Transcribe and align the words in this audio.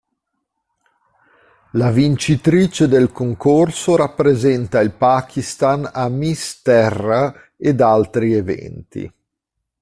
La 1.73 1.91
vincitrice 1.91 2.87
del 2.87 3.11
concorso 3.11 3.95
rappresenta 3.95 4.79
il 4.81 4.93
Pakistan 4.93 5.87
a 5.93 6.09
Miss 6.09 6.63
Terra 6.63 7.31
ed 7.55 7.79
altri 7.81 8.33
eventi. 8.33 9.13